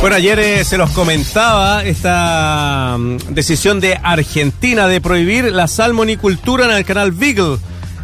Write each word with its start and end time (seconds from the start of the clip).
Bueno, 0.00 0.14
ayer 0.14 0.38
eh, 0.38 0.64
se 0.64 0.78
los 0.78 0.90
comentaba 0.90 1.84
esta 1.84 2.96
mm, 2.96 3.16
decisión 3.30 3.80
de 3.80 3.98
Argentina 4.00 4.86
de 4.86 5.00
prohibir 5.00 5.52
la 5.52 5.66
salmonicultura 5.66 6.66
en 6.66 6.70
el 6.70 6.84
canal 6.84 7.10
Beagle. 7.10 7.58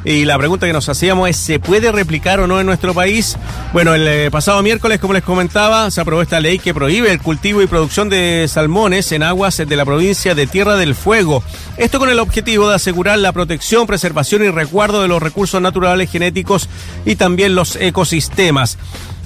Y 0.04 0.25
la 0.25 0.37
pregunta 0.37 0.67
que 0.67 0.72
nos 0.72 0.88
hacíamos 0.88 1.30
es, 1.30 1.37
¿se 1.37 1.61
puede 1.61 1.93
replicar 1.93 2.41
o 2.41 2.49
no 2.49 2.59
en 2.59 2.67
nuestro 2.67 2.95
país? 2.95 3.37
Bueno, 3.72 3.95
el 3.95 4.07
eh, 4.09 4.30
pasado 4.30 4.61
miércoles, 4.61 4.99
como 4.99 5.15
les 5.15 5.22
comentaba, 5.22 5.88
se 5.93 6.01
aprobó 6.01 6.21
esta 6.21 6.41
ley 6.41 6.59
que 6.59 6.75
prohíbe 6.75 7.12
el 7.12 7.21
cultivo 7.21 7.62
y 7.62 7.69
producción 7.69 8.11
de 8.11 8.47
salmones 8.49 9.13
en 9.13 9.22
aguas 9.22 9.56
de 9.56 9.76
la 9.76 9.85
provincia 9.85 10.35
de 10.35 10.49
Tierra 10.49 10.76
del 10.76 10.97
Fuego. 10.97 11.45
Esto 11.76 12.01
con 12.01 12.11
el 12.11 12.19
objetivo 12.19 12.69
de 12.69 12.74
asegurar 12.74 13.19
la 13.19 13.33
protección, 13.33 13.87
preservación 13.87 14.45
y 14.45 14.51
resguardo 14.51 15.01
de 15.01 15.08
los 15.08 15.22
recursos 15.22 15.63
naturales 15.63 16.11
genéticos 16.11 16.69
y 17.06 17.15
también 17.15 17.55
los 17.55 17.77
ecosistemas. 17.77 18.79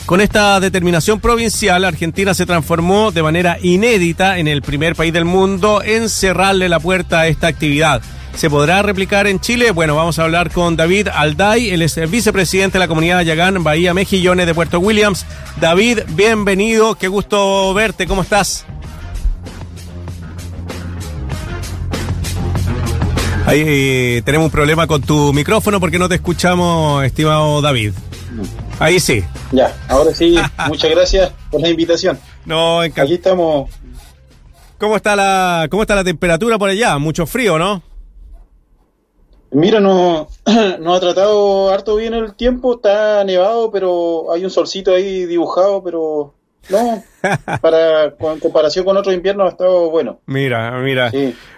Con 0.08 0.22
esta 0.22 0.58
determinación 0.58 1.20
provincial, 1.20 1.84
Argentina 1.84 2.32
se 2.32 2.46
transformó 2.46 3.12
de 3.12 3.22
manera 3.22 3.58
inédita 3.60 4.38
en 4.38 4.48
el 4.48 4.62
primer 4.62 4.96
país 4.96 5.12
del 5.12 5.26
mundo 5.26 5.82
en 5.84 6.08
cerrarle 6.08 6.70
la 6.70 6.80
puerta 6.80 7.20
a 7.20 7.26
esta 7.26 7.46
actividad. 7.46 8.00
¿Se 8.34 8.48
podrá 8.48 8.80
replicar 8.80 9.26
en 9.26 9.38
Chile? 9.38 9.70
Bueno, 9.70 9.96
vamos 9.96 10.18
a 10.18 10.24
hablar 10.24 10.50
con 10.50 10.76
David 10.76 11.08
Alday, 11.08 11.68
el 11.68 11.86
vicepresidente 12.08 12.78
de 12.78 12.78
la 12.78 12.88
comunidad 12.88 13.20
Yagán, 13.20 13.62
Bahía 13.62 13.92
Mejillones 13.92 14.46
de 14.46 14.54
Puerto 14.54 14.80
Williams. 14.80 15.26
David, 15.60 15.98
bienvenido, 16.14 16.94
qué 16.94 17.08
gusto 17.08 17.74
verte, 17.74 18.06
¿cómo 18.06 18.22
estás? 18.22 18.64
Ahí 23.44 23.62
eh, 23.62 24.22
tenemos 24.24 24.46
un 24.46 24.52
problema 24.52 24.86
con 24.86 25.02
tu 25.02 25.34
micrófono 25.34 25.78
porque 25.80 25.98
no 25.98 26.08
te 26.08 26.14
escuchamos, 26.14 27.04
estimado 27.04 27.60
David. 27.60 27.92
Ahí 28.78 29.00
sí. 29.00 29.24
Ya, 29.52 29.76
ahora 29.88 30.14
sí, 30.14 30.36
muchas 30.68 30.90
gracias 30.90 31.32
por 31.50 31.60
la 31.60 31.68
invitación. 31.68 32.18
No, 32.44 32.82
encantado. 32.82 33.06
Aquí 33.06 33.14
estamos. 33.14 33.70
¿Cómo 34.78 34.96
está 34.96 35.16
la 35.16 35.66
cómo 35.70 35.82
está 35.82 35.96
la 35.96 36.04
temperatura 36.04 36.58
por 36.58 36.70
allá? 36.70 36.98
Mucho 36.98 37.26
frío, 37.26 37.58
¿no? 37.58 37.82
Mira, 39.50 39.80
no, 39.80 40.28
no 40.80 40.94
ha 40.94 41.00
tratado 41.00 41.70
harto 41.70 41.96
bien 41.96 42.14
el 42.14 42.34
tiempo, 42.34 42.74
está 42.76 43.24
nevado, 43.24 43.70
pero 43.70 44.32
hay 44.32 44.44
un 44.44 44.50
solcito 44.50 44.94
ahí 44.94 45.24
dibujado, 45.24 45.82
pero 45.82 46.34
no, 46.70 47.02
para 47.60 48.04
en 48.04 48.40
comparación 48.40 48.84
con 48.84 48.96
otros 48.96 49.14
inviernos 49.14 49.46
ha 49.46 49.50
estado 49.50 49.90
bueno. 49.90 50.20
Mira, 50.26 50.78
mira. 50.80 51.10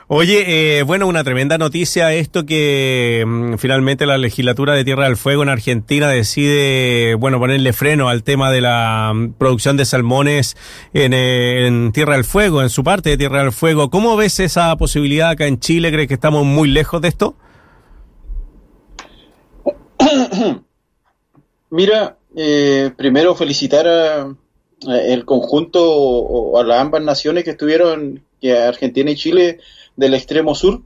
Oye, 0.06 0.78
eh, 0.78 0.82
bueno, 0.82 1.06
una 1.06 1.22
tremenda 1.22 1.56
noticia 1.58 2.12
esto 2.12 2.44
que 2.44 3.24
mm, 3.26 3.54
finalmente 3.58 4.06
la 4.06 4.18
legislatura 4.18 4.74
de 4.74 4.84
Tierra 4.84 5.04
del 5.04 5.16
Fuego 5.16 5.42
en 5.42 5.48
Argentina 5.48 6.08
decide, 6.08 7.14
bueno, 7.14 7.38
ponerle 7.38 7.72
freno 7.72 8.08
al 8.08 8.24
tema 8.24 8.50
de 8.50 8.60
la 8.60 9.12
mm, 9.14 9.34
producción 9.34 9.76
de 9.76 9.84
salmones 9.84 10.56
en, 10.94 11.12
eh, 11.12 11.66
en 11.66 11.92
Tierra 11.92 12.14
del 12.14 12.24
Fuego, 12.24 12.62
en 12.62 12.70
su 12.70 12.82
parte 12.82 13.10
de 13.10 13.16
Tierra 13.16 13.42
del 13.42 13.52
Fuego. 13.52 13.90
¿Cómo 13.90 14.16
ves 14.16 14.40
esa 14.40 14.76
posibilidad 14.76 15.30
acá 15.30 15.46
en 15.46 15.60
Chile? 15.60 15.92
¿Crees 15.92 16.08
que 16.08 16.14
estamos 16.14 16.44
muy 16.44 16.68
lejos 16.68 17.00
de 17.00 17.08
esto? 17.08 17.36
Mira, 21.70 22.16
eh, 22.36 22.90
primero 22.96 23.34
felicitar 23.34 23.86
a, 23.86 24.34
el 24.88 25.24
conjunto 25.24 25.92
o, 25.92 26.58
a 26.58 26.64
las 26.64 26.80
ambas 26.80 27.02
naciones 27.02 27.44
que 27.44 27.50
estuvieron, 27.50 28.24
que 28.40 28.56
Argentina 28.56 29.10
y 29.10 29.16
Chile, 29.16 29.58
del 29.96 30.14
extremo 30.14 30.54
sur. 30.54 30.82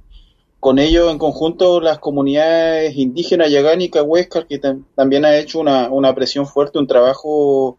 Con 0.60 0.78
ello, 0.78 1.10
en 1.10 1.18
conjunto, 1.18 1.80
las 1.80 1.98
comunidades 1.98 2.96
indígenas 2.96 3.50
Yagánica, 3.50 4.02
Huescar, 4.02 4.46
que 4.46 4.58
también 4.94 5.24
ha 5.24 5.36
hecho 5.36 5.60
una, 5.60 5.90
una, 5.90 6.14
presión 6.14 6.46
fuerte, 6.46 6.78
un 6.78 6.86
trabajo 6.86 7.78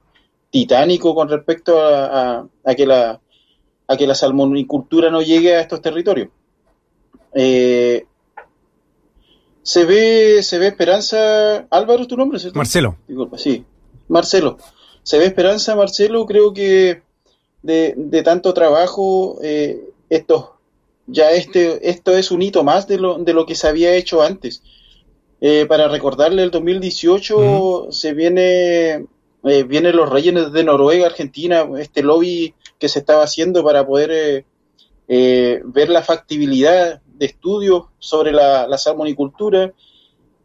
titánico 0.51 1.15
con 1.15 1.27
respecto 1.27 1.81
a, 1.81 2.47
a, 2.63 2.75
que, 2.75 2.85
la, 2.85 3.19
a 3.87 3.97
que 3.97 4.05
la 4.05 4.13
salmonicultura 4.13 5.09
no 5.09 5.21
llegue 5.23 5.55
a 5.55 5.61
estos 5.61 5.81
territorios. 5.81 6.29
Eh, 7.33 8.05
se 9.63 9.83
ve, 9.83 10.43
se 10.43 10.59
ve 10.59 10.67
esperanza. 10.67 11.65
Álvaro, 11.71 12.03
¿es 12.03 12.07
tu 12.07 12.15
nombre? 12.15 12.37
¿cierto? 12.37 12.57
Marcelo. 12.57 12.97
Disculpa, 13.07 13.39
sí. 13.39 13.65
Marcelo 14.07 14.57
se 15.05 15.19
ve 15.19 15.25
esperanza, 15.25 15.75
Marcelo, 15.75 16.25
creo 16.25 16.51
que 16.51 17.03
de, 17.61 18.23
tanto 18.23 18.55
trabajo, 18.55 19.37
eh, 19.43 19.91
esto, 20.09 20.57
ya 21.05 21.29
este, 21.29 21.91
esto 21.91 22.17
es 22.17 22.31
un 22.31 22.41
hito 22.41 22.63
más 22.63 22.87
de 22.87 22.97
lo, 22.97 23.19
de 23.19 23.33
lo 23.33 23.45
que 23.45 23.53
se 23.53 23.67
había 23.67 23.95
hecho 23.95 24.23
antes. 24.23 24.63
Eh, 25.41 25.67
para 25.67 25.87
recordarle, 25.89 26.41
el 26.41 26.49
2018 26.49 27.91
se 27.91 28.13
viene, 28.13 29.05
eh, 29.43 29.63
vienen 29.63 29.95
los 29.95 30.09
reyes 30.09 30.51
de 30.51 30.63
Noruega, 30.63 31.05
Argentina, 31.05 31.67
este 31.77 32.01
lobby 32.01 32.55
que 32.79 32.89
se 32.89 32.97
estaba 32.97 33.23
haciendo 33.23 33.63
para 33.63 33.85
poder 33.85 34.43
ver 35.07 35.89
la 35.89 36.01
factibilidad 36.01 36.99
de 37.05 37.25
estudios 37.27 37.83
sobre 37.99 38.31
la, 38.31 38.67
la 38.67 38.79
salmonicultura 38.79 39.71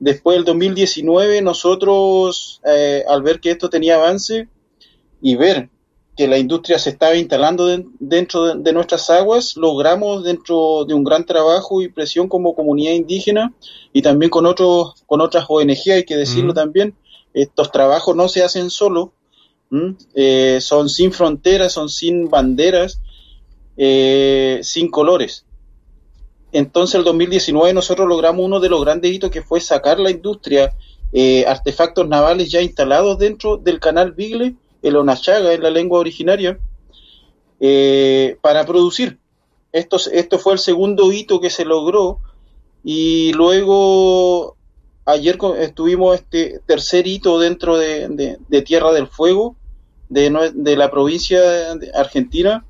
Después 0.01 0.39
del 0.39 0.47
2019, 0.47 1.43
nosotros, 1.43 2.63
eh, 2.65 3.05
al 3.07 3.23
ver 3.23 3.39
que 3.39 3.51
esto 3.51 3.69
tenía 3.69 3.97
avance 3.97 4.49
y 5.21 5.37
ver 5.37 5.69
que 6.17 6.27
la 6.27 6.39
industria 6.39 6.79
se 6.79 6.91
estaba 6.91 7.17
instalando 7.17 7.67
dentro 7.99 8.55
de, 8.55 8.73
nuestras 8.73 9.11
aguas, 9.11 9.57
logramos 9.57 10.25
dentro 10.25 10.87
de 10.87 10.95
un 10.95 11.05
gran 11.05 11.25
trabajo 11.27 11.83
y 11.83 11.89
presión 11.89 12.29
como 12.29 12.55
comunidad 12.55 12.93
indígena 12.93 13.53
y 13.93 14.01
también 14.01 14.31
con 14.31 14.47
otros, 14.47 15.03
con 15.07 15.21
otras 15.21 15.45
ONG, 15.49 15.93
hay 15.93 16.05
que 16.05 16.17
decirlo 16.17 16.55
también, 16.55 16.95
estos 17.35 17.71
trabajos 17.71 18.17
no 18.17 18.29
se 18.29 18.43
hacen 18.43 18.71
solo, 18.71 19.13
eh, 20.15 20.59
son 20.63 20.89
sin 20.89 21.13
fronteras, 21.13 21.73
son 21.73 21.91
sin 21.91 22.29
banderas, 22.29 23.01
eh, 23.77 24.61
sin 24.63 24.91
colores. 24.91 25.45
Entonces, 26.53 26.97
el 26.97 27.05
2019 27.05 27.73
nosotros 27.73 28.09
logramos 28.09 28.45
uno 28.45 28.61
de 28.61 28.69
los 28.69 28.81
grandes 28.83 29.13
hitos 29.13 29.31
que 29.31 29.43
fue 29.43 29.61
sacar 29.61 30.01
la 30.01 30.11
industria, 30.11 30.75
eh, 31.13 31.45
artefactos 31.47 32.09
navales 32.09 32.51
ya 32.51 32.61
instalados 32.61 33.19
dentro 33.19 33.57
del 33.57 33.81
canal 33.81 34.13
Bigle, 34.13 34.55
el 34.83 34.97
Onachaga 34.97 35.53
en 35.53 35.63
la 35.63 35.71
lengua 35.71 36.01
originaria, 36.01 36.59
eh, 37.61 38.37
para 38.41 38.65
producir. 38.65 39.19
Esto, 39.73 39.99
esto 40.13 40.39
fue 40.39 40.55
el 40.55 40.59
segundo 40.59 41.13
hito 41.13 41.41
que 41.41 41.51
se 41.51 41.65
logró 41.65 42.19
y 42.83 43.33
luego 43.35 44.57
ayer 45.05 45.39
estuvimos 45.59 46.17
este 46.17 46.61
tercer 46.67 47.07
hito 47.07 47.39
dentro 47.39 47.77
de, 47.77 48.39
Tierra 48.65 48.93
del 48.93 49.07
Fuego 49.07 49.55
de, 50.09 50.51
de 50.55 50.77
la 50.77 50.91
provincia 50.91 51.41
Argentina, 51.95 52.65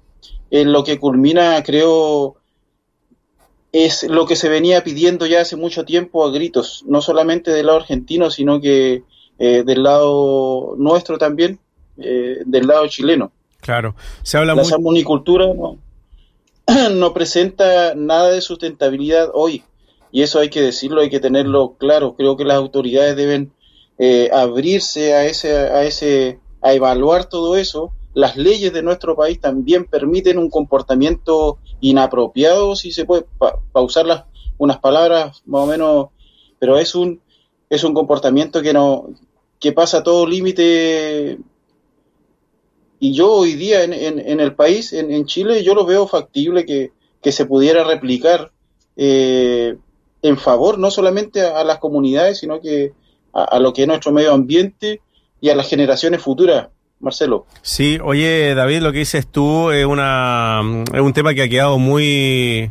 en 0.51 0.73
lo 0.73 0.85
que 0.85 0.99
culmina, 0.99 1.63
creo, 1.63 2.40
es 3.73 4.03
lo 4.05 4.27
que 4.27 4.37
se 4.37 4.49
venía 4.49 4.83
pidiendo 4.83 5.27
ya 5.27 5.41
hace 5.41 5.57
mucho 5.57 5.85
tiempo 5.85 6.25
a 6.25 6.31
gritos, 6.31 6.85
no 6.87 7.01
solamente 7.03 7.51
del 7.51 7.67
lado 7.67 7.79
argentino, 7.81 8.31
sino 8.31 8.61
que 8.61 9.05
eh, 9.39 9.63
del 9.65 9.83
lado 9.83 10.75
nuestro 10.77 11.19
también, 11.19 11.59
eh, 11.99 12.39
del 12.45 12.67
lado 12.67 12.87
chileno. 12.89 13.33
Claro, 13.61 13.95
se 14.23 14.39
habla 14.39 14.55
La 14.55 14.65
salmonicultura 14.65 15.47
no, 15.55 15.79
no 16.93 17.13
presenta 17.13 17.95
nada 17.95 18.31
de 18.31 18.41
sustentabilidad 18.41 19.31
hoy, 19.35 19.63
y 20.11 20.23
eso 20.23 20.41
hay 20.41 20.51
que 20.51 20.63
decirlo, 20.63 21.01
hay 21.01 21.11
que 21.11 21.21
tenerlo 21.21 21.77
claro. 21.79 22.15
Creo 22.17 22.37
que 22.37 22.45
las 22.45 22.57
autoridades 22.57 23.15
deben 23.15 23.53
eh, 23.99 24.31
abrirse 24.33 25.15
a 25.15 25.25
ese, 25.27 25.55
a 25.55 25.85
ese, 25.85 26.41
a 26.63 26.73
evaluar 26.73 27.27
todo 27.27 27.57
eso 27.57 27.93
las 28.15 28.37
leyes 28.37 28.73
de 28.73 28.83
nuestro 28.83 29.17
país 29.17 29.41
también 29.41 29.85
permiten 29.85 30.39
un 30.39 30.51
comportamiento 30.51 31.59
inapropiado, 31.81 32.77
si 32.77 32.93
se 32.93 33.05
puede 33.05 33.25
pausar 33.73 34.07
las, 34.07 34.25
unas 34.59 34.79
palabras 34.79 35.43
más 35.47 35.63
o 35.63 35.67
menos, 35.67 36.09
pero 36.59 36.79
es 36.79 36.95
un, 36.95 37.21
es 37.69 37.85
un 37.85 37.95
comportamiento 37.95 38.63
que 38.63 38.73
no 38.73 39.09
que 39.59 39.73
pasa 39.73 40.03
todo 40.03 40.27
límite 40.27 41.39
y 43.03 43.15
yo 43.15 43.33
hoy 43.33 43.55
día 43.55 43.83
en, 43.83 43.93
en, 43.93 44.41
el 44.41 44.55
país, 44.55 44.93
en, 44.93 45.11
en, 45.11 45.25
Chile, 45.25 45.65
yo 45.65 45.75
lo 45.75 45.87
veo 45.87 46.07
factible 46.07 46.67
que, 46.67 46.93
que 47.23 47.33
se 47.33 47.47
pudiera 47.47 47.83
replicar 47.83 48.53
eh, 48.97 49.77
en 50.21 50.37
favor 50.37 50.79
no 50.79 50.91
solamente 50.91 51.41
a, 51.41 51.65
las 51.65 51.79
comunidades, 51.79 52.39
sino 52.39 52.61
que 52.61 52.93
a, 53.33 53.45
a, 53.45 53.59
lo 53.59 53.73
que 53.73 53.83
es 53.83 53.89
nuestro 53.89 54.13
medio 54.13 54.35
ambiente 54.35 55.01
y 55.41 55.49
a 55.49 55.57
las 55.57 55.69
generaciones 55.69 56.21
futuras. 56.21 56.69
Marcelo. 57.01 57.47
Sí, 57.63 57.99
oye 58.03 58.55
David, 58.55 58.81
lo 58.81 58.93
que 58.93 58.99
dices 58.99 59.27
tú 59.27 59.71
es, 59.71 59.87
una, 59.87 60.61
es 60.93 61.01
un 61.01 61.13
tema 61.13 61.35
que 61.35 61.43
ha 61.43 61.49
quedado 61.49 61.79
muy, 61.79 62.71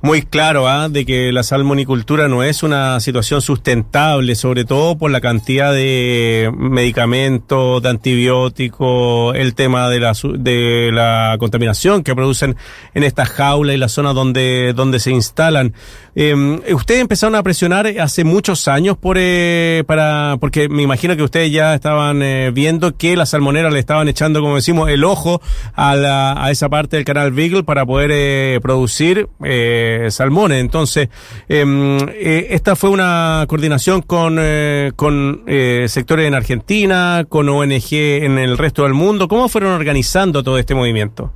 muy 0.00 0.22
claro 0.22 0.68
¿ah? 0.68 0.88
de 0.88 1.04
que 1.04 1.32
la 1.32 1.42
salmonicultura 1.42 2.28
no 2.28 2.42
es 2.42 2.62
una 2.62 3.00
situación 3.00 3.40
sustentable, 3.42 4.34
sobre 4.34 4.64
todo 4.64 4.96
por 4.96 5.10
la 5.10 5.20
cantidad 5.20 5.72
de 5.72 6.50
medicamentos, 6.56 7.82
de 7.82 7.88
antibióticos, 7.88 9.36
el 9.36 9.54
tema 9.54 9.88
de 9.88 10.00
la, 10.00 10.12
de 10.38 10.90
la 10.92 11.36
contaminación 11.38 12.02
que 12.02 12.14
producen 12.14 12.56
en 12.94 13.02
estas 13.02 13.28
jaulas 13.28 13.74
y 13.74 13.78
las 13.78 13.92
zonas 13.92 14.14
donde, 14.14 14.72
donde 14.74 15.00
se 15.00 15.10
instalan. 15.10 15.74
Eh, 16.14 16.34
ustedes 16.72 17.00
empezaron 17.00 17.36
a 17.36 17.42
presionar 17.42 17.86
hace 18.00 18.24
muchos 18.24 18.66
años 18.66 18.96
por, 18.96 19.16
eh, 19.20 19.84
para, 19.86 20.36
porque 20.40 20.68
me 20.68 20.82
imagino 20.82 21.16
que 21.16 21.22
ustedes 21.22 21.52
ya 21.52 21.74
estaban 21.74 22.22
eh, 22.22 22.50
viendo 22.52 22.96
que 22.96 23.16
las 23.16 23.30
salmoneras 23.30 23.72
le 23.72 23.78
estaban 23.78 24.08
echando, 24.08 24.40
como 24.40 24.56
decimos, 24.56 24.88
el 24.90 25.04
ojo 25.04 25.40
a, 25.74 25.94
la, 25.94 26.42
a 26.42 26.50
esa 26.50 26.68
parte 26.68 26.96
del 26.96 27.04
canal 27.04 27.32
Beagle 27.32 27.62
para 27.62 27.86
poder 27.86 28.10
eh, 28.12 28.58
producir 28.62 29.28
eh, 29.44 29.87
salmones. 30.10 30.60
Entonces, 30.60 31.08
em, 31.48 31.98
eh, 32.10 32.48
esta 32.50 32.76
fue 32.76 32.90
una 32.90 33.44
coordinación 33.48 34.02
con, 34.02 34.38
eh, 34.40 34.92
con 34.96 35.44
eh, 35.46 35.86
sectores 35.88 36.26
en 36.26 36.34
Argentina, 36.34 37.26
con 37.28 37.48
ONG 37.48 37.92
en 37.92 38.38
el 38.38 38.58
resto 38.58 38.82
del 38.84 38.94
mundo. 38.94 39.28
¿Cómo 39.28 39.48
fueron 39.48 39.72
organizando 39.72 40.42
todo 40.42 40.58
este 40.58 40.74
movimiento? 40.74 41.32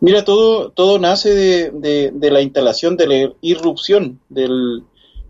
Mira, 0.00 0.24
todo, 0.24 0.70
todo 0.70 0.98
nace 0.98 1.32
de, 1.32 1.70
de, 1.70 2.10
de 2.12 2.30
la 2.30 2.40
instalación, 2.40 2.96
de 2.96 3.06
la 3.06 3.32
irrupción 3.40 4.18
del, 4.28 4.82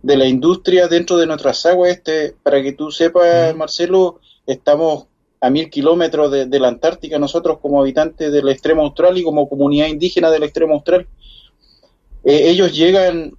de 0.03 0.17
la 0.17 0.27
industria 0.27 0.89
dentro 0.89 1.19
de 1.19 1.27
nuestras 1.27 1.67
aguas. 1.67 1.91
Este, 1.91 2.35
para 2.43 2.63
que 2.63 2.73
tú 2.73 2.91
sepas, 2.91 3.55
Marcelo, 3.55 4.21
estamos 4.47 5.07
a 5.43 5.51
mil 5.51 5.69
kilómetros 5.69 6.31
de, 6.31 6.47
de, 6.47 6.61
la 6.61 6.69
Antártica, 6.69 7.19
nosotros 7.19 7.59
como 7.61 7.81
habitantes 7.81 8.31
del 8.31 8.49
extremo 8.49 8.83
austral 8.83 9.19
y 9.19 9.25
como 9.25 9.49
comunidad 9.49 9.89
indígena 9.89 10.31
del 10.31 10.45
extremo 10.45 10.75
austral. 10.75 11.09
Eh, 12.23 12.49
ellos 12.49 12.73
llegan 12.73 13.37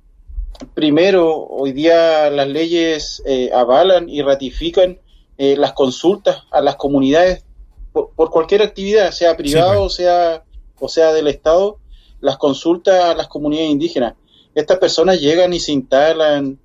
primero, 0.74 1.34
hoy 1.34 1.72
día 1.72 2.30
las 2.30 2.50
leyes 2.50 3.24
eh, 3.26 3.52
avalan 3.54 4.10
y 4.10 4.22
ratifican 4.22 5.00
eh, 5.38 5.56
las 5.58 5.72
consultas 5.72 6.44
a 6.52 6.60
las 6.60 6.76
comunidades 6.76 7.46
por, 7.94 8.10
por 8.12 8.30
cualquier 8.30 8.64
actividad, 8.64 9.12
sea 9.12 9.38
privado 9.38 9.74
sí, 9.74 9.80
pues. 9.80 9.96
sea 9.96 10.44
o 10.80 10.90
sea 10.90 11.14
del 11.14 11.30
Estado, 11.30 11.80
las 12.20 12.36
consultas 12.36 13.02
a 13.02 13.16
las 13.16 13.30
comunidades 13.30 13.72
indígenas. 13.72 14.16
Estas 14.54 14.78
personas 14.78 15.22
llegan 15.22 15.54
y 15.54 15.62
se 15.62 15.72
instalan 15.72 16.60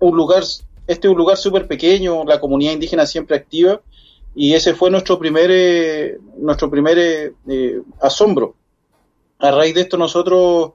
un 0.00 0.16
lugar, 0.16 0.42
este 0.88 1.06
es 1.06 1.12
un 1.12 1.16
lugar 1.16 1.36
súper 1.36 1.68
pequeño, 1.68 2.24
la 2.24 2.40
comunidad 2.40 2.72
indígena 2.72 3.06
siempre 3.06 3.36
activa, 3.36 3.80
y 4.34 4.54
ese 4.54 4.74
fue 4.74 4.90
nuestro 4.90 5.18
primer, 5.18 5.50
eh, 5.50 6.18
nuestro 6.38 6.70
primer 6.70 6.98
eh, 6.98 7.32
eh, 7.48 7.82
asombro. 8.00 8.54
A 9.38 9.50
raíz 9.50 9.74
de 9.74 9.82
esto 9.82 9.98
nosotros 9.98 10.72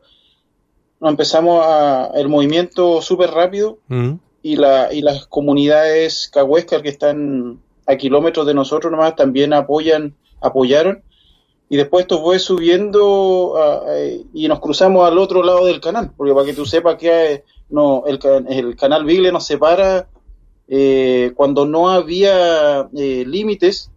empezamos 1.01 1.63
a, 1.65 2.11
el 2.15 2.27
movimiento 2.27 3.01
súper 3.01 3.31
rápido 3.31 3.79
mm. 3.87 4.13
y, 4.43 4.55
la, 4.57 4.93
y 4.93 5.01
las 5.01 5.25
comunidades 5.27 6.29
cahuescas 6.31 6.81
que 6.81 6.89
están 6.89 7.59
a 7.85 7.95
kilómetros 7.95 8.45
de 8.45 8.53
nosotros 8.53 8.91
nomás 8.91 9.15
también 9.15 9.53
apoyan, 9.53 10.15
apoyaron 10.41 11.03
y 11.69 11.77
después 11.77 12.03
esto 12.03 12.21
fue 12.21 12.39
subiendo 12.39 13.53
uh, 13.53 14.27
y 14.33 14.47
nos 14.47 14.59
cruzamos 14.59 15.05
al 15.05 15.17
otro 15.17 15.43
lado 15.43 15.65
del 15.65 15.81
canal, 15.81 16.11
porque 16.15 16.33
para 16.33 16.45
que 16.45 16.53
tú 16.53 16.65
sepas 16.65 16.95
que 16.95 17.43
no, 17.69 18.03
el, 18.07 18.19
el 18.49 18.75
canal 18.75 19.03
Bigle 19.03 19.31
nos 19.31 19.45
separa 19.45 20.07
eh, 20.67 21.31
cuando 21.35 21.65
no 21.65 21.89
había 21.89 22.89
eh, 22.95 23.23
límites, 23.25 23.91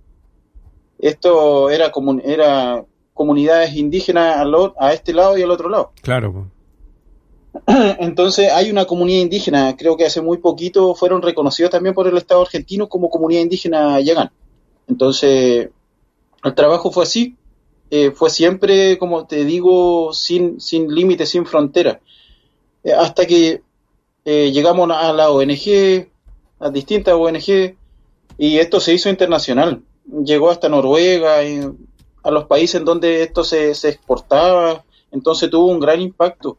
esto 0.99 1.71
era, 1.71 1.91
comun 1.91 2.21
era 2.25 2.85
comunidades 3.15 3.75
indígenas 3.75 4.39
al, 4.39 4.55
a 4.79 4.93
este 4.93 5.13
lado 5.13 5.37
y 5.37 5.43
al 5.43 5.51
otro 5.51 5.69
lado. 5.69 5.93
Claro. 6.03 6.51
Entonces 7.99 8.51
hay 8.53 8.71
una 8.71 8.85
comunidad 8.85 9.23
indígena, 9.23 9.77
creo 9.77 9.97
que 9.97 10.07
hace 10.07 10.21
muy 10.21 10.39
poquito 10.39 10.95
fueron 10.95 11.21
reconocidos 11.23 11.71
también 11.71 11.95
por 11.95 12.07
el 12.07 12.17
Estado 12.17 12.43
argentino 12.43 12.89
como 12.89 13.11
comunidad 13.11 13.43
indígena 13.43 14.01
Yagán. 14.01 14.31
Entonces 14.89 15.71
el 16.43 16.55
trabajo 16.55 16.91
fue 16.91 17.03
así, 17.05 17.37
eh, 17.91 18.13
fue 18.13 18.31
siempre, 18.31 18.99
como 18.99 19.27
te 19.27 19.45
digo, 19.45 20.13
sin, 20.13 20.61
sin 20.61 20.95
límites, 20.95 21.29
sin 21.29 21.45
fronteras. 21.45 21.99
Eh, 22.85 22.93
hasta 22.93 23.27
que 23.27 23.63
eh, 24.25 24.51
llegamos 24.53 24.91
a 24.91 25.13
la 25.13 25.31
ONG, 25.31 26.09
a 26.61 26.71
distintas 26.71 27.15
ONG, 27.15 27.77
y 28.39 28.59
esto 28.59 28.79
se 28.79 28.95
hizo 28.95 29.09
internacional. 29.09 29.83
Llegó 30.25 30.51
hasta 30.51 30.69
Noruega, 30.69 31.39
a 32.23 32.31
los 32.31 32.45
países 32.45 32.77
en 32.77 32.85
donde 32.85 33.23
esto 33.23 33.43
se, 33.45 33.75
se 33.75 33.89
exportaba, 33.89 34.85
entonces 35.11 35.51
tuvo 35.51 35.67
un 35.67 35.81
gran 35.81 36.01
impacto. 36.01 36.59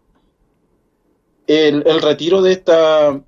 El, 1.48 1.84
el 1.88 2.02
retiro 2.02 2.42
de 2.42 2.52
esta 2.52 3.22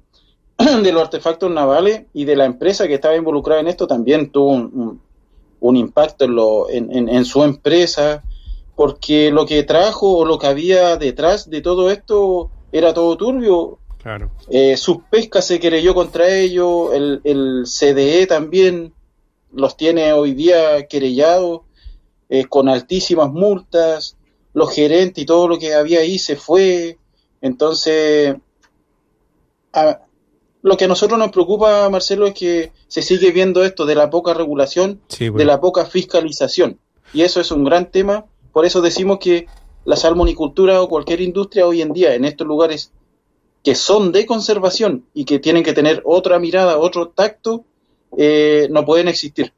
de 0.83 0.91
los 0.91 1.01
artefactos 1.01 1.49
navales 1.51 2.05
y 2.13 2.25
de 2.25 2.35
la 2.35 2.45
empresa 2.45 2.87
que 2.87 2.95
estaba 2.95 3.15
involucrada 3.15 3.61
en 3.61 3.67
esto 3.67 3.87
también 3.87 4.31
tuvo 4.31 4.51
un 5.59 5.77
impacto 5.77 6.25
en, 6.25 6.35
lo, 6.35 6.69
en, 6.69 6.91
en, 6.91 7.09
en, 7.09 7.25
su 7.25 7.43
empresa, 7.43 8.23
porque 8.75 9.31
lo 9.31 9.45
que 9.45 9.63
trajo 9.63 10.17
o 10.17 10.25
lo 10.25 10.37
que 10.37 10.47
había 10.47 10.97
detrás 10.97 11.49
de 11.49 11.61
todo 11.61 11.89
esto 11.89 12.49
era 12.71 12.93
todo 12.93 13.15
turbio. 13.17 13.79
Claro. 14.03 14.31
Eh, 14.49 14.75
se 14.75 15.59
querelló 15.61 15.95
contra 15.95 16.29
ellos, 16.29 16.93
el, 16.93 17.21
el, 17.23 17.63
CDE 17.65 18.27
también 18.27 18.93
los 19.53 19.77
tiene 19.77 20.11
hoy 20.11 20.33
día 20.33 20.87
querellados 20.87 21.61
eh, 22.27 22.43
con 22.45 22.67
altísimas 22.67 23.31
multas, 23.31 24.17
los 24.53 24.73
gerentes 24.75 25.23
y 25.23 25.25
todo 25.25 25.47
lo 25.47 25.57
que 25.57 25.73
había 25.73 26.01
ahí 26.01 26.19
se 26.19 26.35
fue. 26.35 26.97
Entonces, 27.39 28.35
a, 29.71 30.01
lo 30.61 30.75
que 30.75 30.83
a 30.83 30.89
nosotros 30.89 31.17
nos 31.17 31.31
preocupa, 31.31 31.89
Marcelo, 31.89 32.27
es 32.27 32.33
que 32.33 32.73
se 32.89 33.01
sigue 33.01 33.31
viendo 33.31 33.63
esto 33.63 33.85
de 33.85 33.95
la 33.95 34.09
poca 34.09 34.33
regulación, 34.33 34.99
sí, 35.07 35.29
bueno. 35.29 35.39
de 35.39 35.45
la 35.45 35.61
poca 35.61 35.85
fiscalización. 35.85 36.77
Y 37.13 37.21
eso 37.21 37.39
es 37.39 37.51
un 37.51 37.63
gran 37.63 37.89
tema. 37.89 38.25
Por 38.51 38.65
eso 38.65 38.81
decimos 38.81 39.19
que 39.19 39.47
la 39.85 39.95
salmonicultura 39.95 40.81
o 40.81 40.89
cualquier 40.89 41.21
industria 41.21 41.65
hoy 41.65 41.81
en 41.81 41.93
día 41.93 42.15
en 42.15 42.25
estos 42.25 42.45
lugares 42.45 42.91
que 43.63 43.75
son 43.75 44.11
de 44.11 44.25
conservación 44.25 45.05
y 45.13 45.25
que 45.25 45.39
tienen 45.39 45.63
que 45.63 45.73
tener 45.73 46.01
otra 46.05 46.37
mirada, 46.37 46.77
otro 46.77 47.09
tacto, 47.09 47.63
eh, 48.17 48.67
no 48.69 48.85
pueden 48.85 49.07
existir. 49.07 49.53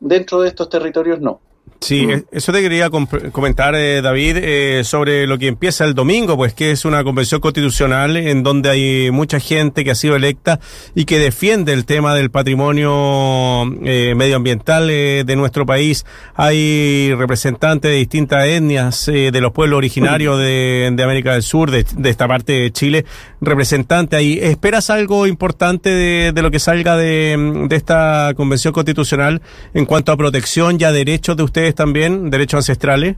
Dentro 0.00 0.40
de 0.40 0.48
estos 0.48 0.68
territorios 0.70 1.20
no. 1.20 1.40
Sí, 1.80 2.06
mm. 2.06 2.24
eso 2.32 2.52
te 2.52 2.60
quería 2.60 2.90
comentar, 2.90 3.74
eh, 3.74 4.02
David, 4.02 4.36
eh, 4.36 4.82
sobre 4.84 5.26
lo 5.26 5.38
que 5.38 5.46
empieza 5.46 5.84
el 5.84 5.94
domingo, 5.94 6.36
pues 6.36 6.52
que 6.52 6.72
es 6.72 6.84
una 6.84 7.02
convención 7.02 7.40
constitucional 7.40 8.16
en 8.16 8.42
donde 8.42 8.68
hay 8.68 9.10
mucha 9.10 9.40
gente 9.40 9.82
que 9.82 9.90
ha 9.90 9.94
sido 9.94 10.14
electa 10.14 10.60
y 10.94 11.06
que 11.06 11.18
defiende 11.18 11.72
el 11.72 11.86
tema 11.86 12.14
del 12.14 12.30
patrimonio 12.30 13.64
eh, 13.82 14.14
medioambiental 14.14 14.90
eh, 14.90 15.24
de 15.24 15.36
nuestro 15.36 15.64
país. 15.64 16.04
Hay 16.34 17.14
representantes 17.14 17.90
de 17.90 17.96
distintas 17.96 18.44
etnias 18.46 19.08
eh, 19.08 19.30
de 19.32 19.40
los 19.40 19.52
pueblos 19.52 19.78
originarios 19.78 20.38
de, 20.38 20.90
de 20.92 21.02
América 21.02 21.32
del 21.32 21.42
Sur, 21.42 21.70
de, 21.70 21.86
de, 21.96 22.10
esta 22.10 22.28
parte 22.28 22.52
de 22.52 22.72
Chile, 22.72 23.06
representante 23.40 24.16
ahí. 24.16 24.38
¿Esperas 24.40 24.90
algo 24.90 25.26
importante 25.26 25.90
de, 25.90 26.32
de 26.32 26.42
lo 26.42 26.50
que 26.50 26.58
salga 26.58 26.96
de, 26.96 27.66
de 27.68 27.76
esta 27.76 28.32
convención 28.36 28.74
constitucional 28.74 29.40
en 29.72 29.86
cuanto 29.86 30.12
a 30.12 30.16
protección 30.16 30.76
y 30.78 30.84
a 30.84 30.92
derechos 30.92 31.36
de 31.36 31.42
ustedes? 31.42 31.69
También 31.74 32.30
derechos 32.30 32.58
ancestrales? 32.58 33.16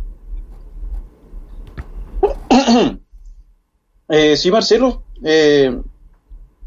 Eh, 4.09 4.37
sí, 4.37 4.51
Marcelo. 4.51 5.05
Eh, 5.25 5.75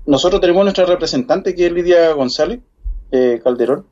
nosotros 0.08 0.42
tenemos 0.42 0.64
nuestra 0.64 0.86
representante 0.86 1.54
que 1.54 1.68
es 1.68 1.72
Lidia 1.72 2.12
González 2.14 2.60
eh, 3.12 3.40
Calderón. 3.44 3.86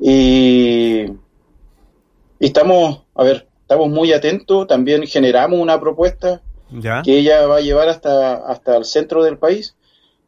Y, 0.00 1.02
y, 1.02 2.46
estamos, 2.46 3.02
a 3.14 3.24
ver, 3.24 3.46
estamos 3.60 3.90
muy 3.90 4.14
atentos. 4.14 4.66
También 4.66 5.06
generamos 5.06 5.60
una 5.60 5.78
propuesta 5.78 6.40
¿Ya? 6.70 7.02
que 7.02 7.18
ella 7.18 7.46
va 7.46 7.56
a 7.56 7.60
llevar 7.60 7.90
hasta, 7.90 8.36
hasta 8.36 8.78
el 8.78 8.86
centro 8.86 9.22
del 9.22 9.36
país 9.36 9.76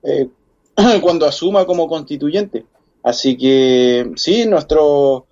cuando 1.00 1.24
asuma 1.24 1.64
como 1.64 1.88
constituyente. 1.88 2.66
Así 3.02 3.38
que 3.38 4.12
sí, 4.16 4.44
nuestro 4.44 5.27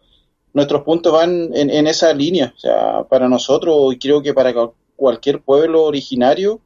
nuestros 0.57 0.85
puntos 0.85 1.13
van 1.13 1.51
en, 1.53 1.69
en, 1.69 1.87
esa 1.87 2.15
línea. 2.15 2.55
O 2.57 2.59
sea, 2.59 3.05
para 3.11 3.29
nosotros 3.29 3.93
y 3.93 3.99
creo 3.99 4.23
que 4.23 4.33
para 4.33 4.55
cualquier 4.97 5.43
pueblo 5.43 5.85
originario 5.85 6.61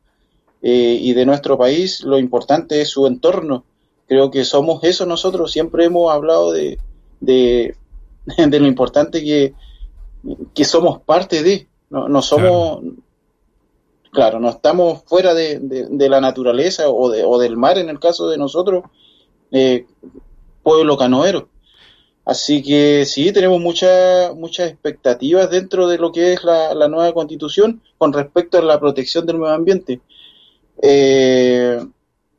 eh, 0.63 0.97
y 1.01 1.13
de 1.13 1.27
nuestro 1.27 1.59
país, 1.59 2.05
lo 2.05 2.17
importante 2.17 2.81
es 2.81 2.89
su 2.89 3.09
entorno. 3.09 3.65
Creo 4.07 4.31
que 4.31 4.45
somos 4.45 4.85
eso 4.85 5.07
nosotros. 5.07 5.51
Siempre 5.51 5.87
hemos 5.87 6.09
hablado 6.13 6.53
de, 6.53 6.79
de, 7.21 7.75
lo 8.29 8.67
importante 8.69 9.25
que, 9.25 9.55
que 10.55 10.65
somos 10.65 11.03
parte 11.03 11.43
de. 11.43 11.67
No, 11.91 12.09
no 12.09 12.23
somos. 12.23 12.85
Claro. 14.13 14.39
no 14.39 14.51
estamos 14.51 15.03
fuera 15.05 15.35
de, 15.35 15.59
de, 15.59 15.87
de 15.91 16.09
la 16.09 16.21
naturaleza 16.21 16.89
o, 16.89 17.11
de, 17.11 17.25
o, 17.25 17.41
del 17.41 17.57
mar, 17.57 17.77
en 17.77 17.89
el 17.89 17.99
caso 17.99 18.29
de 18.29 18.39
nosotros, 18.39 18.85
eh, 19.51 19.85
pueblo 20.63 20.97
canoero 20.97 21.49
Así 22.31 22.63
que 22.63 23.05
sí, 23.07 23.33
tenemos 23.33 23.61
muchas 23.61 24.33
muchas 24.37 24.71
expectativas 24.71 25.51
dentro 25.51 25.89
de 25.89 25.99
lo 25.99 26.13
que 26.13 26.35
es 26.35 26.45
la, 26.45 26.73
la 26.75 26.87
nueva 26.87 27.13
constitución 27.13 27.83
con 27.99 28.13
respecto 28.13 28.59
a 28.59 28.63
la 28.63 28.79
protección 28.79 29.27
del 29.27 29.39
medio 29.39 29.53
ambiente. 29.53 30.01
Eh, 30.81 31.85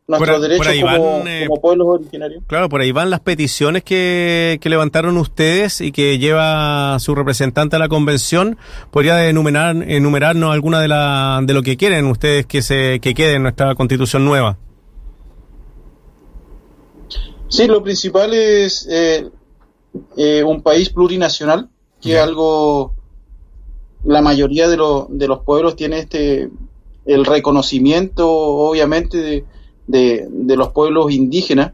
nuestros 0.08 0.42
derechos 0.44 0.68
como, 0.80 1.24
eh, 1.28 1.44
como, 1.46 1.60
pueblos 1.60 1.88
originarios. 1.90 2.42
Claro, 2.48 2.70
por 2.70 2.80
ahí 2.80 2.94
van 2.94 3.10
las 3.10 3.20
peticiones 3.20 3.84
que, 3.84 4.60
que, 4.62 4.70
levantaron 4.70 5.18
ustedes 5.18 5.82
y 5.82 5.92
que 5.92 6.18
lleva 6.20 6.98
su 7.00 7.14
representante 7.14 7.76
a 7.76 7.80
la 7.80 7.90
convención. 7.90 8.58
¿Podría 8.92 9.28
enumerar, 9.28 9.76
enumerarnos 9.76 10.54
alguna 10.54 10.80
de, 10.80 10.88
la, 10.88 11.42
de 11.44 11.54
lo 11.54 11.64
que 11.64 11.76
quieren 11.76 12.06
ustedes 12.06 12.46
que, 12.46 12.62
se, 12.62 13.02
que 13.02 13.14
quede 13.14 13.34
en 13.34 13.44
nuestra 13.44 13.76
constitución 13.76 14.24
nueva? 14.24 14.58
Sí, 17.50 17.68
lo 17.68 17.84
principal 17.84 18.34
es 18.34 18.88
eh, 18.90 19.30
eh, 20.18 20.44
un 20.44 20.62
país 20.62 20.90
plurinacional, 20.90 21.70
que 22.02 22.14
es 22.14 22.20
algo, 22.20 22.94
la 24.04 24.22
mayoría 24.22 24.68
de, 24.68 24.78
lo, 24.78 25.08
de 25.10 25.28
los 25.28 25.40
pueblos 25.44 25.76
tiene 25.76 26.00
este, 26.00 26.50
el 27.06 27.26
reconocimiento, 27.26 28.30
obviamente, 28.30 29.46
de, 29.88 30.28
de, 30.30 30.56
los 30.56 30.70
pueblos 30.70 31.12
indígenas, 31.12 31.74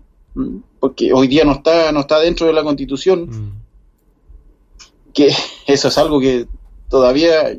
porque 0.80 1.14
hoy 1.14 1.28
día 1.28 1.44
no 1.46 1.54
está, 1.54 1.92
no 1.92 2.02
está 2.02 2.20
dentro 2.20 2.48
de 2.48 2.54
la 2.54 2.64
constitución, 2.64 3.30
mm. 3.30 5.14
que 5.14 5.34
eso 5.68 5.88
es 5.88 5.98
algo 5.98 6.20
que 6.20 6.48
todavía 6.90 7.58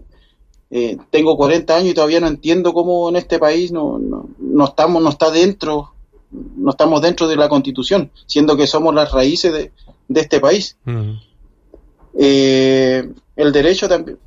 eh, 0.70 0.98
tengo 1.10 1.36
40 1.36 1.76
años 1.76 1.90
y 1.90 1.94
todavía 1.94 2.20
no 2.20 2.26
entiendo 2.26 2.72
cómo 2.72 3.08
en 3.08 3.16
este 3.16 3.38
país 3.38 3.72
no, 3.72 3.98
no, 3.98 4.28
no, 4.38 4.64
estamos, 4.64 5.02
no 5.02 5.10
está 5.10 5.30
dentro, 5.30 5.92
no 6.30 6.70
estamos 6.70 7.00
dentro 7.00 7.28
de 7.28 7.36
la 7.36 7.48
constitución, 7.48 8.10
siendo 8.26 8.56
que 8.56 8.66
somos 8.66 8.94
las 8.94 9.12
raíces 9.12 9.52
de, 9.52 9.72
de 10.08 10.20
este 10.20 10.40
país. 10.40 10.76
Mm. 10.84 11.12
Eh, 12.18 13.08
el 13.36 13.52
derecho 13.52 13.88
también 13.88 14.18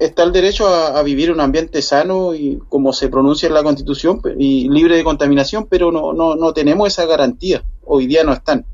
está 0.00 0.22
el 0.22 0.32
derecho 0.32 0.66
a, 0.66 1.02
vivir 1.02 1.28
en 1.28 1.34
un 1.34 1.40
ambiente 1.40 1.82
sano 1.82 2.34
y 2.34 2.58
como 2.70 2.92
se 2.94 3.10
pronuncia 3.10 3.46
en 3.46 3.54
la 3.54 3.62
Constitución 3.62 4.22
y 4.38 4.68
libre 4.70 4.96
de 4.96 5.04
contaminación, 5.04 5.66
pero 5.68 5.92
no, 5.92 6.14
no, 6.14 6.36
no 6.36 6.52
tenemos 6.54 6.88
esa 6.88 7.04
garantía. 7.04 7.62
Hoy 7.84 8.06
día 8.06 8.24
no 8.24 8.32
están. 8.32 8.64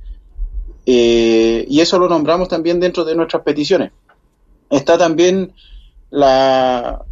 Eh, 0.86 1.66
y 1.68 1.80
eso 1.80 1.98
lo 1.98 2.08
nombramos 2.08 2.48
también 2.48 2.78
dentro 2.78 3.04
de 3.04 3.16
nuestras 3.16 3.42
peticiones. 3.42 3.90
Está 4.70 4.96
también 4.96 5.52
la, 6.10 7.04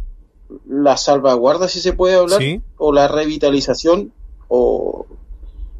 la 0.65 0.95
salvaguarda, 0.95 1.67
si 1.67 1.81
se 1.81 1.91
puede 1.91 2.15
hablar, 2.15 2.41
o 2.77 2.93
la 2.93 3.09
revitalización 3.09 4.13
o, 4.47 5.07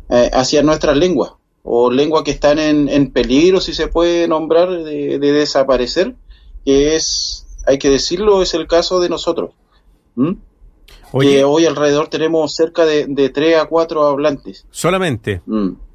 eh, 0.09 0.29
hacia 0.33 0.61
nuestras 0.61 0.97
lenguas 0.97 1.31
o 1.67 1.91
lenguas 1.91 2.21
que 2.23 2.31
están 2.31 2.59
en, 2.59 2.87
en, 2.87 3.11
peligro, 3.11 3.59
si 3.59 3.73
se 3.73 3.87
puede 3.87 4.27
nombrar, 4.27 4.69
de, 4.69 5.17
desaparecer, 5.19 6.15
que 6.63 6.95
es, 6.95 7.47
hay 7.65 7.79
que 7.79 7.89
decirlo, 7.89 8.43
es 8.43 8.53
el 8.53 8.67
caso 8.67 8.99
de 8.99 9.09
nosotros. 9.09 9.49
Que 11.19 11.43
hoy 11.43 11.65
alrededor 11.65 12.07
tenemos 12.07 12.53
cerca 12.53 12.85
de, 12.85 13.07
de 13.07 13.29
3 13.29 13.57
a 13.57 13.65
4 13.65 14.05
hablantes. 14.05 14.67
Solamente. 14.69 15.41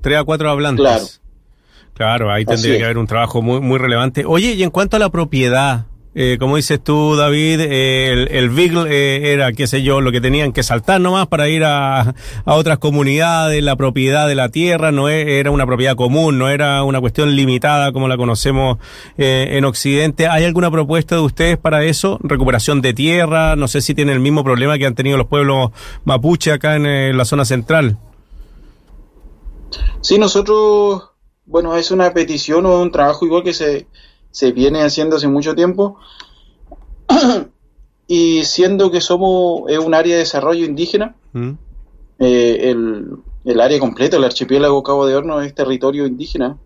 3 0.00 0.18
a 0.18 0.24
4 0.24 0.50
hablantes. 0.50 0.82
Claro. 0.82 1.04
Claro, 1.94 2.32
ahí 2.32 2.44
tendría 2.44 2.78
que 2.78 2.84
haber 2.84 2.98
un 2.98 3.06
trabajo 3.06 3.40
muy, 3.40 3.60
muy 3.60 3.78
relevante. 3.78 4.24
Oye, 4.26 4.54
y 4.54 4.64
en 4.64 4.70
cuanto 4.70 4.96
a 4.96 4.98
la 4.98 5.10
propiedad, 5.10 5.86
eh, 6.12 6.38
como 6.40 6.56
dices 6.56 6.82
tú, 6.82 7.14
David, 7.14 7.60
eh, 7.60 8.10
el, 8.10 8.28
el 8.32 8.50
Beagle 8.50 8.90
eh, 8.90 9.32
era, 9.32 9.52
qué 9.52 9.68
sé 9.68 9.82
yo, 9.82 10.00
lo 10.00 10.10
que 10.10 10.20
tenían 10.20 10.52
que 10.52 10.64
saltar 10.64 11.00
nomás 11.00 11.28
para 11.28 11.48
ir 11.48 11.62
a, 11.64 12.14
otras 12.46 12.78
comunidades, 12.78 13.62
la 13.62 13.76
propiedad 13.76 14.26
de 14.26 14.34
la 14.34 14.48
tierra 14.48 14.90
no 14.90 15.08
e, 15.08 15.38
era 15.38 15.52
una 15.52 15.66
propiedad 15.66 15.94
común, 15.94 16.36
no 16.36 16.48
era 16.48 16.82
una 16.82 17.00
cuestión 17.00 17.36
limitada 17.36 17.92
como 17.92 18.08
la 18.08 18.16
conocemos 18.16 18.78
en 19.16 19.64
Occidente. 19.64 20.26
¿Hay 20.26 20.44
alguna 20.44 20.70
propuesta 20.70 21.14
de 21.14 21.20
ustedes 21.20 21.58
para 21.58 21.84
eso? 21.84 22.18
Recuperación 22.22 22.80
de 22.80 22.92
tierra, 22.92 23.54
no 23.54 23.68
sé 23.68 23.80
si 23.80 23.94
tienen 23.94 24.14
el 24.14 24.20
mismo 24.20 24.42
problema 24.42 24.78
que 24.78 24.86
han 24.86 24.94
tenido 24.96 25.16
los 25.16 25.28
pueblos 25.28 25.70
mapuche 26.04 26.50
acá 26.50 26.74
en 26.74 27.16
la 27.16 27.24
zona 27.24 27.44
central. 27.44 27.98
Sí, 30.00 30.18
nosotros, 30.18 31.10
bueno, 31.46 31.76
es 31.76 31.90
una 31.92 32.12
petición 32.12 32.66
o 32.66 32.80
un 32.80 32.90
trabajo 32.90 33.26
igual 33.26 33.44
que 33.44 33.52
se 33.52 33.86
se 34.30 34.52
viene 34.52 34.82
haciendo 34.82 35.16
hace 35.16 35.28
mucho 35.28 35.54
tiempo. 35.54 35.96
y 38.06 38.44
siendo 38.44 38.90
que 38.90 39.00
somos 39.00 39.62
un 39.62 39.94
área 39.94 40.14
de 40.14 40.20
desarrollo 40.20 40.64
indígena, 40.64 41.14
mm. 41.32 41.50
eh, 42.18 42.74
el, 43.44 43.60
área 43.60 43.78
completa, 43.78 44.16
el 44.16 44.24
archipiélago 44.24 44.82
Cabo 44.82 45.06
de 45.06 45.16
Horno 45.16 45.40
es 45.40 45.54
territorio 45.54 46.06
indígena, 46.06 46.58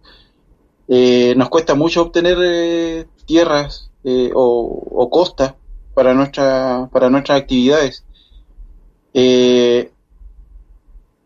eh, 0.89 1.35
nos 1.37 1.49
cuesta 1.49 1.75
mucho 1.75 2.03
obtener 2.03 2.39
eh, 2.43 3.07
tierras 3.27 3.91
o, 4.35 4.87
o 4.91 5.11
costas 5.11 5.55
para, 5.95 6.13
nuestra, 6.15 6.89
para 6.93 7.09
nuestras 7.11 7.41
actividades. 7.41 8.05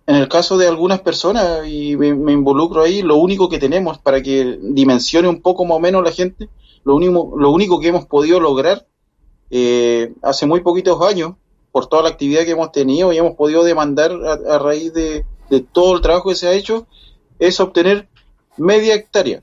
En 0.08 0.16
el 0.16 0.26
caso 0.26 0.56
de 0.56 0.66
algunas 0.66 1.02
personas, 1.02 1.68
y 1.68 1.94
me, 1.98 2.08
involucro 2.32 2.80
ahí, 2.80 3.02
lo 3.02 3.16
único 3.16 3.50
que 3.50 3.58
tenemos 3.58 3.98
para 3.98 4.22
que 4.22 4.58
dimensione 4.58 5.28
un 5.28 5.42
poco 5.42 5.66
más 5.66 5.76
o 5.76 5.80
menos 5.80 6.02
la 6.02 6.12
gente, 6.12 6.48
lo 6.82 6.96
único, 6.96 7.34
lo 7.36 7.50
único 7.50 7.78
que 7.78 7.88
hemos 7.88 8.06
podido 8.06 8.40
lograr 8.40 8.86
eh, 9.50 10.14
hace 10.22 10.46
muy 10.46 10.62
poquitos 10.62 11.02
años, 11.02 11.34
por 11.72 11.88
toda 11.88 12.04
la 12.04 12.08
actividad 12.08 12.44
que 12.44 12.52
hemos 12.52 12.72
tenido 12.72 13.12
y 13.12 13.18
hemos 13.18 13.36
podido 13.36 13.64
demandar 13.64 14.12
a, 14.12 14.58
raíz 14.58 14.94
de, 14.94 15.26
todo 15.72 15.96
el 15.96 16.00
trabajo 16.00 16.30
que 16.30 16.36
se 16.36 16.48
ha 16.48 16.54
hecho, 16.54 16.86
es 17.38 17.60
obtener 17.60 18.08
media 18.56 18.94
hectárea 18.94 19.42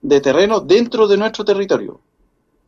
de 0.00 0.22
terreno 0.22 0.60
dentro 0.60 1.06
de 1.06 1.18
nuestro 1.18 1.44
territorio. 1.44 2.00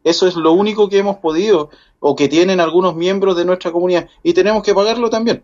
Eso 0.05 0.27
es 0.27 0.37
lo 0.37 0.53
único 0.53 0.91
que 0.91 0.99
hemos 0.99 1.17
podido 1.17 1.71
o 2.01 2.15
que 2.15 2.29
tienen 2.29 2.61
algunos 2.61 2.95
miembros 2.95 3.35
de 3.35 3.47
nuestra 3.47 3.73
comunidad 3.73 4.11
y 4.23 4.35
tenemos 4.35 4.63
que 4.63 4.75
pagarlo 4.75 5.09
también 5.09 5.43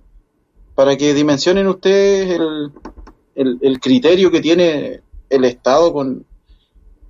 para 0.78 0.96
que 0.96 1.12
dimensionen 1.12 1.66
ustedes 1.66 2.38
el, 3.34 3.58
el, 3.60 3.80
criterio 3.80 4.30
que 4.30 4.40
tiene 4.40 5.00
el 5.28 5.44
Estado 5.44 5.92
con, 5.92 6.24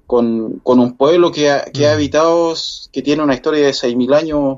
con, 0.07 0.63
un 0.65 0.97
pueblo 0.97 1.31
que 1.31 1.51
ha, 1.51 1.67
que 1.67 1.87
ha 1.87 1.91
mm. 1.91 1.95
habitado, 1.97 2.55
que 2.91 3.03
tiene 3.03 3.23
una 3.23 3.35
historia 3.35 3.67
de 3.67 3.73
6.000 3.73 4.15
años 4.15 4.57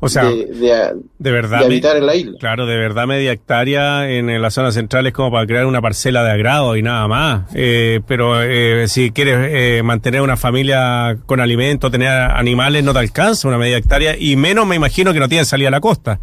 o 0.00 0.08
sea, 0.08 0.30
de, 0.30 1.30
verdad, 1.30 1.62
habitar 1.62 1.98
en 1.98 2.06
la 2.06 2.14
isla. 2.16 2.38
Claro, 2.40 2.64
de 2.64 2.78
verdad 2.78 3.06
media 3.06 3.32
hectárea 3.32 4.10
en, 4.10 4.40
la 4.40 4.50
zona 4.50 4.72
central 4.72 5.06
es 5.06 5.12
como 5.12 5.30
para 5.30 5.46
crear 5.46 5.66
una 5.66 5.82
parcela 5.82 6.24
de 6.24 6.30
agrado 6.30 6.74
y 6.74 6.82
nada 6.82 7.06
más. 7.08 7.50
Eh, 7.54 8.00
pero 8.06 8.42
eh, 8.42 8.88
si 8.88 9.10
quieres 9.10 9.46
eh, 9.50 9.82
mantener 9.82 10.22
una 10.22 10.38
familia 10.38 11.18
con 11.26 11.38
alimento, 11.38 11.90
tener 11.90 12.08
animales, 12.08 12.82
no 12.82 12.94
te 12.94 13.00
alcanza 13.00 13.46
una 13.46 13.58
media 13.58 13.76
hectárea 13.76 14.16
y 14.18 14.36
menos 14.36 14.66
me 14.66 14.74
imagino 14.74 15.12
que 15.12 15.20
no 15.20 15.28
tienen 15.28 15.44
salida 15.44 15.68
a 15.68 15.72
la 15.72 15.80
costa. 15.80 16.18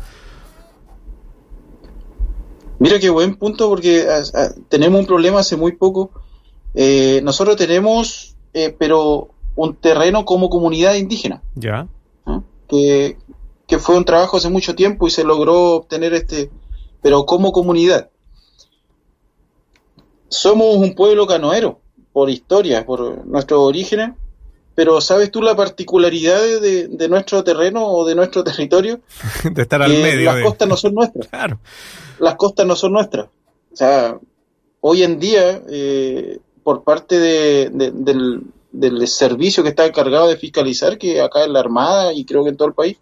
Mira 2.80 2.98
qué 2.98 3.10
buen 3.10 3.36
punto 3.36 3.68
porque 3.68 4.08
ah, 4.10 4.24
ah, 4.34 4.50
tenemos 4.70 5.02
un 5.02 5.06
problema 5.06 5.40
hace 5.40 5.58
muy 5.58 5.74
poco. 5.74 6.12
Eh, 6.74 7.20
nosotros 7.24 7.58
tenemos, 7.58 8.36
eh, 8.54 8.74
pero 8.78 9.30
un 9.56 9.76
terreno 9.76 10.24
como 10.24 10.50
comunidad 10.50 10.96
indígena. 10.96 11.44
Ya. 11.56 11.88
¿Ah? 12.26 12.42
Que, 12.68 13.18
fue 13.80 13.98
un 13.98 14.06
trabajo 14.06 14.38
hace 14.38 14.50
mucho 14.50 14.74
tiempo 14.74 15.08
y 15.08 15.12
se 15.12 15.24
logró 15.24 15.76
obtener 15.76 16.14
este, 16.14 16.50
pero 17.02 17.26
como 17.26 17.52
comunidad. 17.52 18.10
Somos 20.30 20.78
un 20.78 20.96
pueblo 20.96 21.28
canoero, 21.28 21.80
por 22.14 22.30
historia, 22.30 22.86
por 22.86 23.26
nuestros 23.28 23.60
orígenes, 23.60 24.12
pero 24.80 25.02
¿sabes 25.02 25.30
tú 25.30 25.42
la 25.42 25.58
particularidad 25.58 26.40
de, 26.62 27.10
nuestro 27.10 27.44
terreno 27.44 27.86
o 27.86 28.06
de 28.06 28.16
nuestro 28.16 28.46
territorio? 28.46 29.02
de 29.44 29.62
estar 29.62 29.82
al 29.82 29.92
medio. 29.92 30.32
Las 30.32 30.42
costas 30.42 30.70
no 30.70 30.78
son 30.78 30.94
nuestras. 30.94 31.28
Claro 31.30 31.60
las 32.18 32.36
costas 32.36 32.66
no 32.66 32.78
son 32.78 32.94
nuestras. 32.94 33.26
O 33.74 33.76
sea, 33.76 34.18
hoy 34.80 35.04
en 35.04 35.20
día, 35.20 35.62
eh, 35.70 36.40
por 36.64 36.86
parte 36.86 37.20
de, 37.20 37.70
del, 37.94 38.44
del, 38.72 39.06
servicio 39.10 39.64
que 39.64 39.70
está 39.70 39.86
encargado 39.86 40.30
de 40.30 40.38
fiscalizar, 40.38 40.98
que 40.98 41.20
acá 41.20 41.44
en 41.44 41.52
la 41.52 41.60
Armada 41.60 42.14
y 42.14 42.24
creo 42.24 42.46
que 42.46 42.52
en 42.52 42.56
todo 42.56 42.70
el 42.70 42.74
país, 42.74 42.96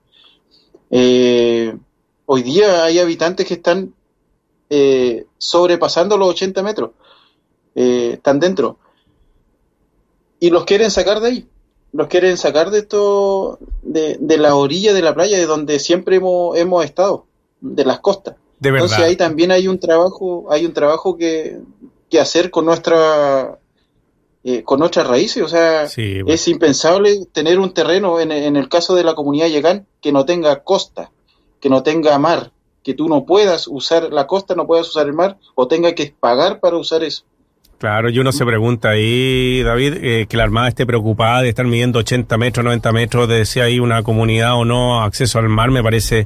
eh, 0.89 1.77
hoy 2.25 2.41
día 2.41 2.86
hay 2.86 2.98
habitantes 2.98 3.46
que 3.46 3.53
están 3.53 3.93
eh, 4.72 5.27
sobrepasando 5.38 6.17
los 6.17 6.29
80 6.29 6.63
metros, 6.63 6.89
están 7.75 8.39
dentro, 8.39 8.79
y 10.39 10.50
los 10.50 10.65
quieren 10.65 10.89
sacar 10.89 11.19
de 11.19 11.27
ahí 11.27 11.48
los 11.94 12.08
quieren 12.08 12.38
sacar 12.38 12.70
de 12.70 12.79
esto, 12.79 13.60
de, 13.82 14.17
de, 14.20 14.38
la 14.38 14.56
orilla 14.56 14.94
de 14.94 15.01
la 15.01 15.13
playa, 15.15 15.38
de 15.38 15.46
donde 15.46 15.79
siempre 15.79 16.17
hemos, 16.17 16.58
hemos 16.58 16.86
estado, 16.86 17.25
de 17.62 17.86
las 17.86 18.00
costas. 18.00 18.36
Entonces 18.62 19.00
ahí 19.00 19.15
también 19.15 19.51
hay 19.51 19.67
un 19.67 19.79
trabajo, 19.79 20.48
hay 20.50 20.65
un 20.65 20.74
trabajo 20.74 21.17
que, 21.17 21.60
que 22.10 22.20
hacer 22.20 22.50
con 22.50 22.65
nuestra 22.65 23.60
eh, 24.44 24.63
con 24.63 24.79
nuestras 24.79 25.06
raíces, 25.08 25.44
o 25.44 25.48
sea, 25.50 25.84
es 25.84 26.48
impensable 26.48 27.25
tener 27.34 27.60
un 27.60 27.74
terreno 27.74 28.20
en, 28.20 28.32
en, 28.32 28.56
el 28.56 28.70
caso 28.70 28.96
de 28.96 29.03
la 29.03 29.13
comunidad 29.13 29.48
Yegán 29.48 29.86
que 30.00 30.13
no 30.13 30.25
tenga 30.25 30.63
costa, 30.63 31.12
que 31.60 31.70
no 31.70 31.84
tenga 31.84 32.17
mar, 32.17 32.51
que 32.82 32.94
tú 32.94 33.10
no 33.10 33.25
puedas 33.25 33.67
usar 33.67 34.13
la 34.13 34.25
costa, 34.27 34.56
no 34.56 34.65
puedas 34.65 34.88
usar 34.88 35.08
el 35.08 35.13
mar 35.13 35.38
o 35.56 35.67
tenga 35.67 35.94
que 35.94 36.15
pagar 36.17 36.62
para 36.62 36.77
usar 36.77 37.03
eso. 37.03 37.25
Claro, 37.79 38.10
y 38.10 38.17
uno 38.17 38.31
se 38.31 38.43
pregunta 38.43 38.89
ahí, 38.89 39.62
David, 39.62 39.93
eh, 40.01 40.25
que 40.27 40.36
la 40.36 40.43
Armada 40.43 40.67
esté 40.67 40.88
preocupada 40.88 41.43
de 41.43 41.50
estar 41.50 41.63
midiendo 41.67 42.00
80 42.00 42.36
metros, 42.39 42.63
90 42.63 42.91
metros, 42.91 43.29
de 43.29 43.46
si 43.46 43.60
hay 43.60 43.79
una 43.79 44.01
comunidad 44.01 44.55
o 44.55 44.65
no, 44.65 45.03
acceso 45.03 45.38
al 45.38 45.48
mar, 45.48 45.69
me 45.69 45.84
parece... 45.84 46.25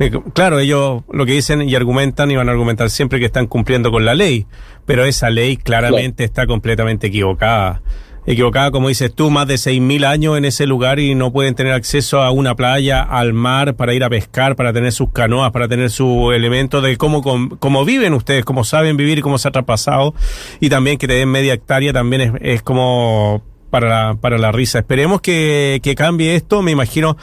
eh, 0.00 0.10
claro, 0.34 0.58
ellos 0.58 1.04
lo 1.12 1.24
que 1.24 1.32
dicen 1.32 1.62
y 1.62 1.76
argumentan 1.76 2.32
y 2.32 2.36
van 2.36 2.48
a 2.48 2.52
argumentar 2.52 2.90
siempre 2.90 3.20
que 3.20 3.26
están 3.26 3.46
cumpliendo 3.46 3.92
con 3.92 4.04
la 4.04 4.14
ley, 4.14 4.46
pero 4.86 5.04
esa 5.04 5.30
ley 5.30 5.56
claramente 5.56 6.24
está 6.24 6.48
completamente 6.48 7.06
equivocada. 7.06 7.80
Equivocada, 8.30 8.70
como 8.70 8.88
dices 8.88 9.14
tú, 9.14 9.30
más 9.30 9.48
de 9.48 9.54
6.000 9.54 10.04
años 10.04 10.36
en 10.36 10.44
ese 10.44 10.66
lugar 10.66 10.98
y 10.98 11.14
no 11.14 11.32
pueden 11.32 11.54
tener 11.54 11.72
acceso 11.72 12.20
a 12.20 12.30
una 12.30 12.54
playa, 12.54 13.00
al 13.00 13.32
mar, 13.32 13.74
para 13.74 13.94
ir 13.94 14.04
a 14.04 14.10
pescar, 14.10 14.54
para 14.54 14.70
tener 14.74 14.92
sus 14.92 15.10
canoas, 15.12 15.50
para 15.50 15.66
tener 15.66 15.88
su 15.88 16.30
elemento 16.32 16.82
de 16.82 16.98
cómo, 16.98 17.22
cómo 17.58 17.84
viven 17.86 18.12
ustedes, 18.12 18.44
cómo 18.44 18.64
saben 18.64 18.98
vivir 18.98 19.22
cómo 19.22 19.38
se 19.38 19.48
ha 19.48 19.50
traspasado. 19.50 20.14
Y 20.60 20.68
también 20.68 20.98
que 20.98 21.08
te 21.08 21.14
den 21.14 21.30
media 21.30 21.54
hectárea 21.54 21.94
también 21.94 22.20
es, 22.20 22.32
es 22.42 22.62
como 22.62 23.42
para 23.70 23.88
la, 23.88 24.14
para 24.20 24.36
la 24.36 24.52
risa. 24.52 24.80
Esperemos 24.80 25.22
que, 25.22 25.80
que 25.82 25.94
cambie 25.94 26.34
esto, 26.34 26.60
me 26.60 26.70
imagino. 26.70 27.16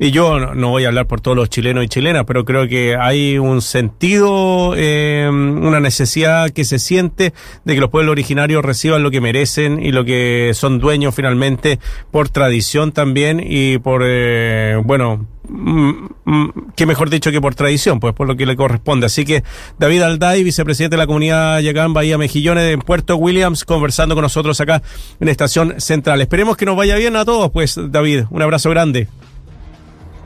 Y 0.00 0.12
yo 0.12 0.38
no, 0.38 0.68
voy 0.70 0.84
a 0.84 0.88
hablar 0.88 1.06
por 1.08 1.20
todos 1.20 1.36
los 1.36 1.50
chilenos 1.50 1.84
y 1.84 1.88
chilenas, 1.88 2.24
pero 2.24 2.44
creo 2.44 2.68
que 2.68 2.94
hay 2.96 3.36
un 3.36 3.60
sentido, 3.60 4.74
eh, 4.76 5.28
una 5.28 5.80
necesidad 5.80 6.50
que 6.50 6.64
se 6.64 6.78
siente 6.78 7.34
de 7.64 7.74
que 7.74 7.80
los 7.80 7.90
pueblos 7.90 8.12
originarios 8.12 8.64
reciban 8.64 9.02
lo 9.02 9.10
que 9.10 9.20
merecen 9.20 9.84
y 9.84 9.90
lo 9.90 10.04
que 10.04 10.52
son 10.54 10.78
dueños 10.78 11.16
finalmente 11.16 11.80
por 12.12 12.28
tradición 12.28 12.92
también 12.92 13.42
y 13.44 13.78
por, 13.78 14.02
eh, 14.06 14.80
bueno, 14.84 15.26
mm, 15.48 15.90
mm, 16.26 16.52
qué 16.76 16.86
mejor 16.86 17.10
dicho 17.10 17.32
que 17.32 17.40
por 17.40 17.56
tradición, 17.56 17.98
pues 17.98 18.14
por 18.14 18.28
lo 18.28 18.36
que 18.36 18.46
le 18.46 18.54
corresponde. 18.54 19.06
Así 19.06 19.24
que 19.24 19.42
David 19.80 20.02
Alday, 20.02 20.44
vicepresidente 20.44 20.94
de 20.94 20.98
la 20.98 21.08
comunidad 21.08 21.58
Yacán 21.58 21.92
Bahía 21.92 22.18
Mejillones 22.18 22.72
en 22.72 22.82
Puerto 22.82 23.16
Williams, 23.16 23.64
conversando 23.64 24.14
con 24.14 24.22
nosotros 24.22 24.60
acá 24.60 24.80
en 25.18 25.26
Estación 25.26 25.80
Central. 25.80 26.20
Esperemos 26.20 26.56
que 26.56 26.66
nos 26.66 26.76
vaya 26.76 26.94
bien 26.94 27.16
a 27.16 27.24
todos, 27.24 27.50
pues 27.50 27.76
David, 27.90 28.26
un 28.30 28.42
abrazo 28.42 28.70
grande. 28.70 29.08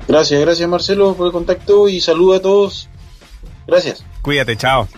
Gracias, 0.09 0.41
gracias 0.41 0.69
Marcelo 0.69 1.15
por 1.15 1.27
el 1.27 1.33
contacto 1.33 1.89
y 1.89 2.01
saludo 2.01 2.35
a 2.35 2.41
todos. 2.41 2.89
Gracias. 3.67 4.05
Cuídate, 4.23 4.57
chao. 4.57 4.89